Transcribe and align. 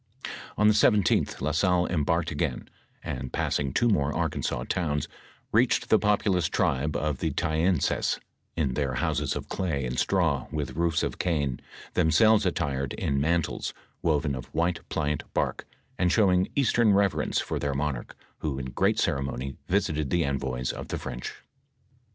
On 0.57 0.67
the 0.67 0.73
17th, 0.73 1.41
La 1.41 1.51
Salle 1.51 1.85
embarked 1.85 2.31
again, 2.31 2.67
and 3.03 3.31
passing 3.31 3.71
two 3.71 3.87
more 3.87 4.11
Arkansas 4.11 4.63
towns, 4.63 5.07
reached 5.51 5.89
the 5.89 5.99
populous 5.99 6.47
tribe 6.47 6.95
of 6.95 7.19
the 7.19 7.29
Ta 7.29 7.51
ensas, 7.51 8.17
in 8.55 8.73
their 8.73 8.95
houses 8.95 9.35
of 9.35 9.47
clay 9.47 9.85
and 9.85 9.99
straw, 9.99 10.47
with 10.51 10.75
roofs 10.75 11.03
of 11.03 11.19
cane, 11.19 11.59
themselves 11.93 12.47
attired 12.47 12.93
in 12.93 13.21
mantles, 13.21 13.75
woven 14.01 14.33
of 14.33 14.45
white 14.45 14.79
pliant 14.89 15.23
bark, 15.35 15.67
and 15.99 16.11
showing 16.11 16.47
Eastern 16.55 16.93
reverence 16.93 17.39
'for 17.39 17.59
their 17.59 17.75
monarch, 17.75 18.15
who 18.39 18.57
in 18.57 18.71
great 18.71 18.97
ceremony 18.97 19.55
visited 19.67 20.09
the 20.09 20.25
envoys 20.25 20.71
of 20.71 20.87
the 20.87 20.97
French. 20.97 21.35